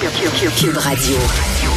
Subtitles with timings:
[0.00, 1.16] Cube Radio.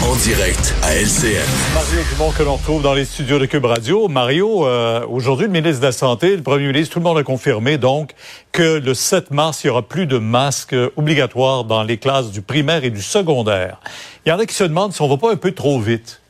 [0.01, 1.45] En direct à LCN.
[1.73, 4.07] Mario Dumont que l'on retrouve dans les studios de Cube Radio.
[4.07, 7.23] Mario, euh, aujourd'hui, le ministre de la Santé, le premier ministre, tout le monde a
[7.23, 8.11] confirmé donc
[8.53, 12.41] que le 7 mars, il y aura plus de masques obligatoires dans les classes du
[12.41, 13.81] primaire et du secondaire.
[14.25, 16.21] Il y en a qui se demandent si on va pas un peu trop vite.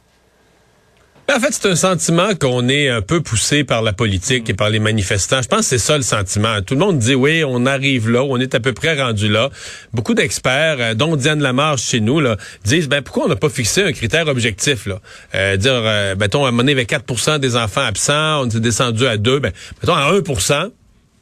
[1.31, 4.69] En fait, c'est un sentiment qu'on est un peu poussé par la politique et par
[4.69, 5.41] les manifestants.
[5.41, 6.61] Je pense que c'est ça le sentiment.
[6.61, 9.49] Tout le monde dit oui, on arrive là, on est à peu près rendu là.
[9.93, 12.21] Beaucoup d'experts, euh, dont Diane Lamarche chez nous,
[12.65, 14.99] disent ben pourquoi on n'a pas fixé un critère objectif là?
[15.33, 18.59] Euh, Dire, euh, mettons, à un moment donné, avait 4% des enfants absents, on est
[18.59, 20.21] descendu à 2, ben mettons à 1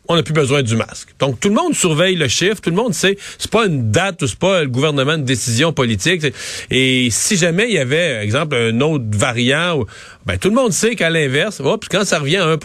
[0.07, 1.09] on n'a plus besoin du masque.
[1.19, 4.25] Donc tout le monde surveille le chiffre, tout le monde sait, c'est pas une date,
[4.25, 6.25] c'est pas le gouvernement de décision politique.
[6.69, 9.85] Et si jamais il y avait, exemple, un autre variant,
[10.25, 12.57] ben tout le monde sait qu'à l'inverse, oh, quand ça revient à 1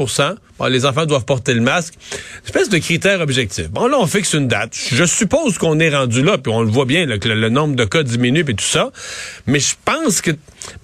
[0.58, 1.94] bon, les enfants doivent porter le masque.
[2.12, 3.70] Une espèce de critère objectif.
[3.70, 4.76] Bon là, on fixe une date.
[4.92, 7.84] Je suppose qu'on est rendu là, puis on le voit bien, que le, nombre de
[7.84, 8.90] cas diminue et tout ça.
[9.46, 10.30] Mais je pense que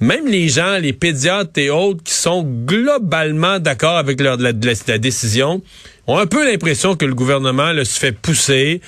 [0.00, 5.62] même les gens, les pédiatres et autres qui sont globalement d'accord avec leur, la décision,
[6.06, 8.80] ont un peu l'impression que le gouvernement se fait pousser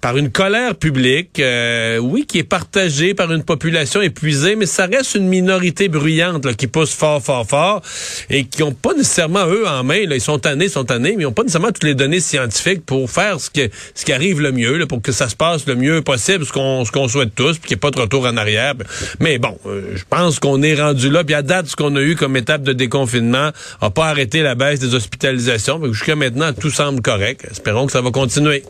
[0.00, 4.86] par une colère publique, euh, oui, qui est partagée par une population épuisée, mais ça
[4.86, 7.82] reste une minorité bruyante qui pousse fort, fort, fort,
[8.30, 9.96] et qui n'ont pas nécessairement eux en main.
[9.96, 13.10] Ils sont tannés, sont tannés, mais ils n'ont pas nécessairement toutes les données scientifiques pour
[13.10, 16.52] faire ce, qui arrive le mieux, pour que ça se passe le mieux possible, ce
[16.52, 18.74] qu'on ce souhaite tous, puis qu'il n'y ait pas de retour en arrière.
[19.18, 21.24] Mais bon, euh, je pense qu'on est rendu là.
[21.24, 23.50] Puis à date, ce qu'on a eu comme étape de déconfinement
[23.82, 25.80] n'a pas arrêté la baisse des hospitalisations.
[25.92, 27.46] Jusqu'à maintenant, tout semble correct.
[27.50, 28.62] Espérons que ça va continuer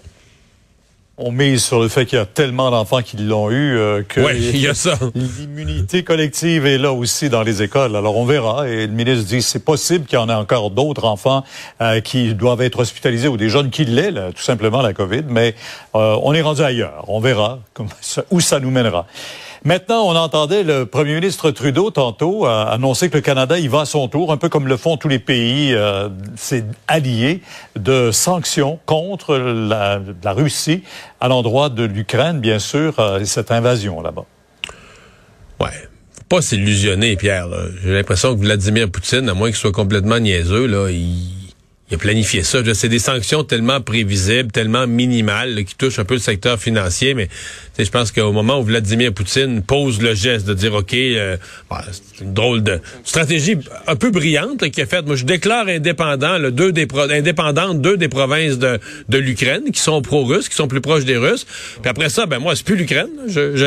[1.18, 4.20] on mise sur le fait qu'il y a tellement d'enfants qui l'ont eu euh, que
[4.36, 4.98] il y a ça.
[5.14, 7.96] l'immunité collective est là aussi dans les écoles.
[7.96, 8.68] Alors on verra.
[8.68, 11.44] Et le ministre dit c'est possible qu'il y en ait encore d'autres enfants
[11.80, 15.24] euh, qui doivent être hospitalisés ou des jeunes qui l'aient, tout simplement la COVID.
[15.28, 15.54] Mais
[15.96, 17.04] euh, on est rendu ailleurs.
[17.08, 17.58] On verra
[18.30, 19.06] où ça nous mènera.
[19.64, 23.84] Maintenant, on entendait le premier ministre Trudeau tantôt annoncer que le Canada y va à
[23.86, 26.08] son tour, un peu comme le font tous les pays euh,
[26.86, 27.42] alliés,
[27.76, 30.82] de sanctions contre la, la Russie
[31.20, 34.24] à l'endroit de l'Ukraine, bien sûr, euh, cette invasion là-bas.
[35.60, 37.48] Ouais faut pas s'illusionner, Pierre.
[37.82, 41.37] J'ai l'impression que Vladimir Poutine, à moins qu'il soit complètement niaiseux, là, il
[41.90, 42.58] il a planifié ça.
[42.74, 47.28] C'est des sanctions tellement prévisibles, tellement minimales, qui touchent un peu le secteur financier, mais
[47.78, 51.36] je pense qu'au moment où Vladimir Poutine pose le geste de dire, OK, euh,
[51.70, 53.56] bah, c'est une drôle de stratégie
[53.86, 55.06] un peu brillante qui est faite.
[55.06, 58.78] Moi, je déclare indépendant, le deux des indépendante deux des provinces de,
[59.08, 61.46] de l'Ukraine qui sont pro-russes, qui sont plus proches des Russes.
[61.80, 63.10] Puis après ça, ben moi, c'est plus l'Ukraine.
[63.28, 63.66] Je, je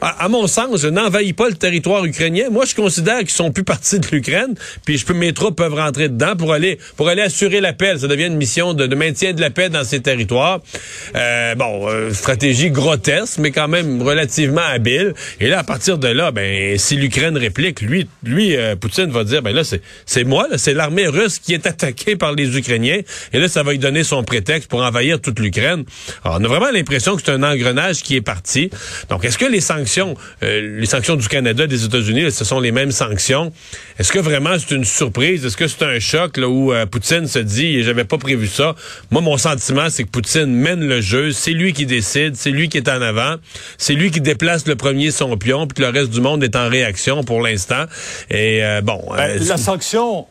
[0.00, 2.50] à, mon sens, je n'envahis pas le territoire ukrainien.
[2.50, 4.54] Moi, je considère qu'ils sont plus partie de l'Ukraine.
[4.84, 7.98] Puis je peux, mes troupes peuvent rentrer dedans pour aller pour aller assurer la paix.
[7.98, 10.60] Ça devient une mission de, maintien de la paix dans ces territoires.
[11.16, 15.14] Euh, bon, euh, stratégie grotesque, mais quand même relativement habile.
[15.40, 19.24] Et là, à partir de là, ben, si l'Ukraine réplique, lui, lui, euh, Poutine va
[19.24, 23.00] dire, ben là, c'est, moi, c'est l'armée russe qui est attaquée par les Ukrainiens.
[23.32, 25.84] Et là, ça va lui donner son prétexte pour envahir toute l'Ukraine.
[26.24, 28.70] On a vraiment l'impression que c'est un engrenage qui est parti.
[29.08, 32.92] Donc, est-ce que les sanctions, les sanctions du Canada, des États-Unis, ce sont les mêmes
[32.92, 33.52] sanctions?
[33.98, 35.44] Est-ce que vraiment c'est une surprise?
[35.44, 38.74] Est-ce que c'est un choc là, où Poutine se dit et j'avais pas prévu ça.
[39.10, 41.32] Moi, mon sentiment, c'est que Poutine mène le jeu.
[41.32, 42.36] C'est lui qui décide.
[42.36, 43.36] C'est lui qui est en avant.
[43.78, 46.56] C'est lui qui déplace le premier son pion, puis que le reste du monde est
[46.56, 47.84] en réaction pour l'instant.
[48.30, 49.02] Et euh, bon.
[49.10, 50.26] Ben, euh, la sanction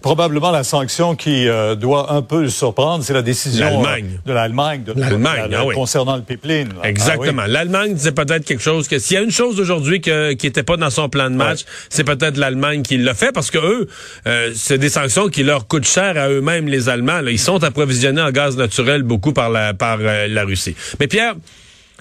[0.00, 4.32] probablement la sanction qui euh, doit un peu le surprendre, c'est la décision euh, de
[4.32, 6.68] l'Allemagne de, l'Allemagne ah concernant le pipeline.
[6.82, 7.44] Ah Exactement.
[7.46, 10.76] L'Allemagne, c'est peut-être quelque chose que s'il y a une chose aujourd'hui qui n'était pas
[10.76, 13.88] dans son plan de match, c'est peut-être l'Allemagne qui l'a fait parce que eux,
[14.26, 17.20] euh, c'est des sanctions qui leur coûtent cher à eux-mêmes les Allemands.
[17.26, 20.74] Ils sont approvisionnés en gaz naturel beaucoup par la par la Russie.
[21.00, 21.34] Mais Pierre,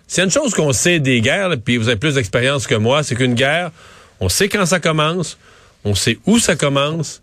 [0.08, 3.16] c'est une chose qu'on sait des guerres, puis vous avez plus d'expérience que moi, c'est
[3.16, 3.72] qu'une guerre,
[4.20, 5.38] on sait quand ça commence,
[5.86, 7.22] on sait où ça commence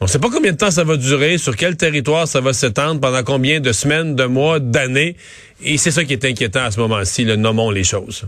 [0.00, 2.52] on ne sait pas combien de temps ça va durer, sur quel territoire ça va
[2.52, 5.16] s'étendre, pendant combien de semaines, de mois, d'années.
[5.62, 8.26] Et c'est ça qui est inquiétant à ce moment-ci, le nommons les choses.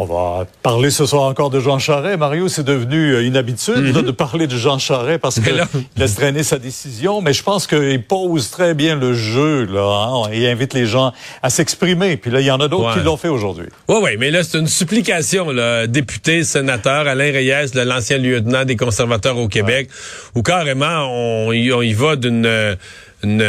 [0.00, 2.20] On va parler ce soir encore de Jean Charest.
[2.20, 4.02] Mario, c'est devenu euh, une habitude mhm.
[4.02, 5.60] de parler de Jean Charest parce qu'il
[5.96, 10.30] laisse traîner sa décision, mais je pense qu'il pose très bien le jeu là, hein,
[10.32, 11.12] et invite les gens
[11.42, 12.16] à s'exprimer.
[12.16, 13.66] Puis là, il y en a d'autres qui l'ont fait aujourd'hui.
[13.88, 18.76] Oui, oui, mais là, c'est une supplication, là, député, sénateur, Alain Reyes, l'ancien lieutenant des
[18.76, 19.90] conservateurs au Québec,
[20.36, 22.76] où carrément, on, on y va d'une...
[23.24, 23.42] Une,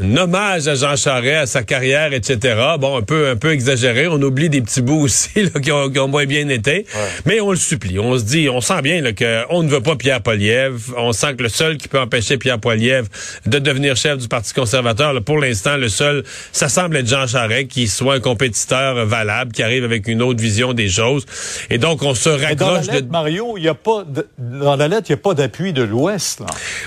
[0.00, 2.56] un hommage à Jean Charest, à sa carrière, etc.
[2.78, 4.06] Bon, un peu, un peu exagéré.
[4.06, 6.86] On oublie des petits bouts aussi là, qui, ont, qui, ont, moins bien été.
[7.26, 7.98] Mais on le supplie.
[7.98, 10.78] On se dit, on sent bien qu'on ne veut pas Pierre Poilievre.
[10.96, 13.08] On sent que le seul qui peut empêcher Pierre Poilievre
[13.46, 17.26] de devenir chef du Parti conservateur, là, pour l'instant, le seul, ça semble être Jean
[17.26, 21.26] Charest, qui soit un compétiteur valable, qui arrive avec une autre vision des choses.
[21.70, 23.10] Et donc, on se raccroche dans la lettre, de...
[23.10, 25.82] Mario, il y a pas de, dans la lettre, il n'y a pas d'appui de
[25.82, 26.42] l'Ouest.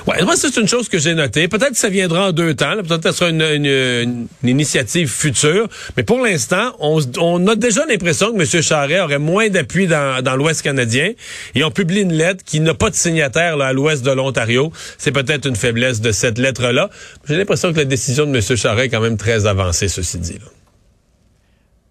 [0.07, 1.47] Ouais, moi, c'est une chose que j'ai notée.
[1.47, 2.75] Peut-être que ça viendra en deux temps.
[2.77, 5.67] Peut-être que ce sera une, une, une, initiative future.
[5.97, 8.61] Mais pour l'instant, on, on, a déjà l'impression que M.
[8.61, 11.11] Charret aurait moins d'appui dans, dans l'Ouest canadien.
[11.55, 14.71] Et on publie une lettre qui n'a pas de signataire là, à l'Ouest de l'Ontario.
[14.97, 16.89] C'est peut-être une faiblesse de cette lettre-là.
[17.27, 18.57] J'ai l'impression que la décision de M.
[18.57, 20.33] Charret est quand même très avancée, ceci dit.
[20.39, 20.45] Là.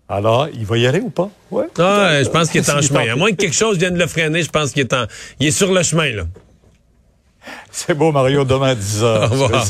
[0.09, 1.31] Alors, il va y aller ou pas?
[1.53, 1.67] Ouais.
[1.79, 3.13] Ah, je pense qu'il est en chemin.
[3.13, 5.05] À moins que quelque chose vienne le freiner, je pense qu'il est en,
[5.39, 6.25] il est sur le chemin, là.
[7.71, 8.45] C'est beau, Mario.
[8.45, 9.05] Demain à 10 h.
[9.05, 9.67] Au revoir.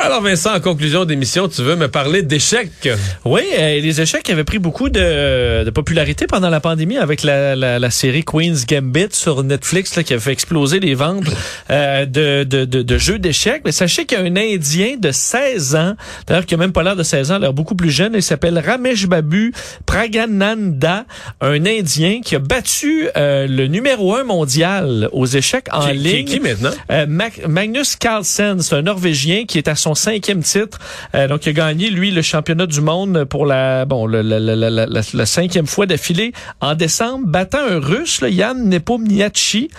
[0.00, 2.88] Alors Vincent, en conclusion d'émission, tu veux me parler d'échecs?
[3.24, 7.56] Oui, euh, les échecs avaient pris beaucoup de, de popularité pendant la pandémie avec la,
[7.56, 11.24] la, la série Queen's Gambit sur Netflix là, qui a fait exploser les ventes
[11.70, 13.62] euh, de, de, de, de, jeux d'échecs.
[13.64, 15.94] Mais sachez qu'il y a un Indien de 16 ans,
[16.28, 18.56] d'ailleurs qui a même pas l'air de 16 ans, l'air beaucoup plus jeune, il s'appelle
[18.64, 19.52] Ramesh Babu
[19.84, 21.06] Pragananda,
[21.40, 26.24] un Indien qui a battu euh, le numéro un mondial aux échecs en qui, ligne.
[26.24, 26.70] Qui, qui maintenant?
[26.92, 27.06] Euh,
[27.48, 30.78] Magnus Carlsen, c'est un Norvégien qui est à son cinquième titre.
[31.14, 35.66] Euh, donc, il a gagné, lui, le championnat du monde pour la, bon, la, cinquième
[35.66, 39.70] fois d'affilée en décembre, battant un Russe, là, Yann Nepomniachtchi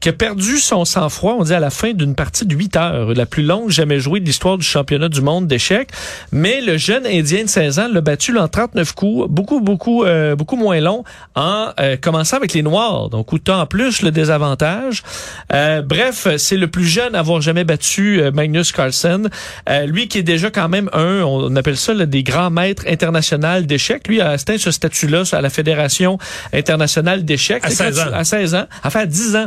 [0.00, 3.14] qui a perdu son sang-froid, on dit, à la fin d'une partie de 8 heures,
[3.14, 5.90] la plus longue jamais jouée de l'histoire du championnat du monde d'échecs.
[6.32, 10.36] Mais le jeune Indien de 16 ans l'a battu en 39 coups, beaucoup, beaucoup, euh,
[10.36, 11.04] beaucoup moins long,
[11.34, 13.08] en euh, commençant avec les Noirs.
[13.10, 15.02] Donc, autant en plus le désavantage.
[15.52, 19.28] Euh, bref, c'est le plus jeune à avoir jamais battu euh, Magnus Carlsen.
[19.68, 22.84] Euh, lui qui est déjà quand même un, on appelle ça là, des grands maîtres
[22.88, 24.08] internationaux d'échecs.
[24.08, 26.18] Lui a atteint ce statut-là à la Fédération
[26.52, 27.64] internationale d'échecs.
[27.64, 28.12] À 16 ans.
[28.12, 28.66] À 16 ans.
[28.84, 29.46] Enfin, 10 ans.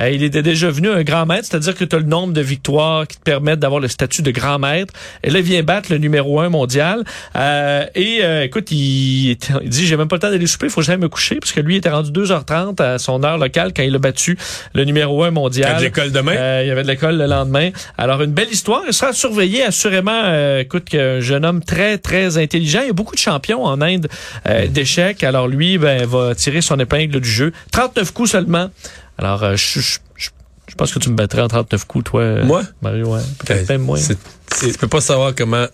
[0.00, 2.40] Euh, il était déjà venu un grand maître, c'est-à-dire que tu as le nombre de
[2.40, 4.92] victoires qui te permettent d'avoir le statut de grand maître.
[5.22, 7.04] Et là, il vient battre le numéro un mondial.
[7.36, 10.70] Euh, et euh, écoute, il, il dit, j'ai même pas le temps d'aller souper, il
[10.70, 13.38] faut que j'aille me coucher, parce que lui, il était rendu 2h30 à son heure
[13.38, 14.38] locale quand il a battu
[14.74, 15.68] le numéro un mondial.
[15.68, 16.36] Il y avait de l'école demain?
[16.36, 17.70] Euh, il y avait de l'école le lendemain.
[17.98, 18.82] Alors, une belle histoire.
[18.86, 20.22] Il sera surveillé assurément.
[20.24, 22.80] Euh, écoute, un jeune homme très, très intelligent.
[22.82, 24.08] Il y a beaucoup de champions en Inde
[24.48, 25.24] euh, d'échecs.
[25.24, 27.52] Alors, lui, ben, va tirer son épingle du jeu.
[27.72, 28.70] 39 coups seulement.
[29.18, 30.30] Alors, euh, je, je, je,
[30.68, 32.62] je, pense que tu me battrais en 39 coups, toi, moi?
[32.82, 33.14] Mario.
[33.14, 33.20] Ouais.
[33.38, 33.98] Peut-être même moins.
[33.98, 35.66] Tu peux pas savoir comment...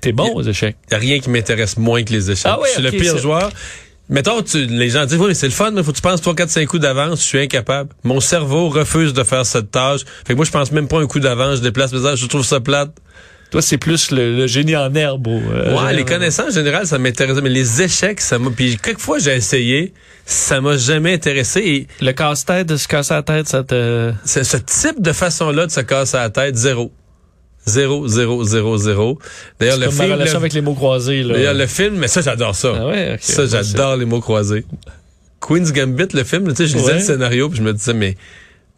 [0.00, 0.76] T'es bon aux échecs.
[0.90, 2.50] N'y a rien qui m'intéresse moins que les échecs.
[2.52, 3.50] Ah ouais, je suis okay, le pire joueur.
[4.08, 6.20] Mettons, tu, les gens disent, oui, mais c'est le fun, mais faut que tu penses
[6.20, 7.90] 3, 4, 5 coups d'avance, je suis incapable.
[8.02, 10.00] Mon cerveau refuse de faire cette tâche.
[10.26, 12.44] Fait que moi, je pense même pas un coup d'avance, je déplace mes je trouve
[12.44, 12.90] ça plate.
[13.52, 15.28] Toi, c'est plus le, le, génie en herbe.
[15.28, 17.36] Euh, ouais, les connaissances générales, ça m'intéresse.
[17.42, 18.50] Mais les échecs, ça m'a.
[18.50, 19.92] Puis quelquefois, j'ai essayé,
[20.24, 21.60] ça m'a jamais intéressé.
[21.60, 24.12] Et le casse-tête de se casser la tête, ça te.
[24.24, 26.90] Ce, ce type de façon-là de se casser la tête, zéro.
[27.66, 29.18] Zéro, zéro, zéro, zéro.
[29.60, 30.08] D'ailleurs, le comme film.
[30.08, 31.34] Ma relation avec les mots croisés, là.
[31.34, 32.72] D'ailleurs, le film, mais ça, j'adore ça.
[32.74, 34.64] Ah ouais, okay, ça, j'adore les mots croisés.
[35.40, 36.94] Queen's Gambit, le film, tu sais, je lisais Ouais.
[36.94, 38.16] le scénario, puis je me disais, mais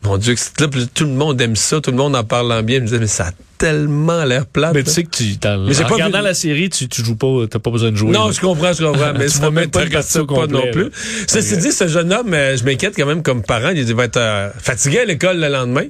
[0.05, 2.77] mon Dieu, là, tout le monde aime ça, tout le monde en parle en bien.
[2.77, 4.75] Je me disais, mais ça a tellement l'air plate.
[4.75, 7.03] Mais tu sais que tu, dans, Mais en pas regardant vu- la série, tu, tu
[7.05, 8.11] joues pas, t'as pas besoin de jouer.
[8.13, 8.33] Non, là.
[8.33, 10.91] je comprends, je comprends, mais ça même pas pas complet, non plus.
[11.29, 11.61] Ceci Ok.
[11.61, 13.71] dit, ce jeune homme, euh, je m'inquiète quand même comme parent.
[13.75, 15.87] Il va être euh, fatigué à l'école le lendemain.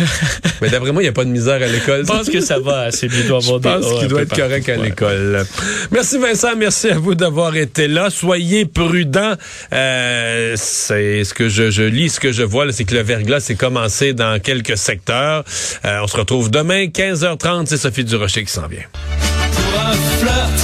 [0.60, 2.02] mais d'après moi, il n'y a pas de misère à l'école.
[2.06, 3.20] Je pense que ça va assez bien.
[3.26, 4.42] Doit Je avoir pense qu'il doit être partout.
[4.42, 4.84] correct à Ouais.
[4.84, 5.46] l'école.
[5.90, 8.08] Merci Vincent, merci à vous d'avoir été là.
[8.10, 9.34] Soyez prudents.
[9.72, 13.02] Euh, c'est ce que je, je lis, ce que je vois, là, c'est que le
[13.02, 15.44] verglas s'est commencé dans quelques secteurs.
[15.84, 17.66] Euh, on se retrouve demain, 15h30.
[17.66, 18.80] C'est Sophie Durocher qui s'en vient.
[18.92, 20.60] Pour un flirt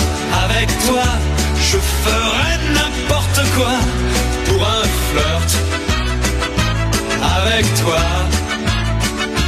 [0.50, 1.02] avec toi,
[1.56, 3.72] je ferais n'importe quoi.
[4.46, 5.58] Pour un flirt
[7.46, 7.98] avec toi.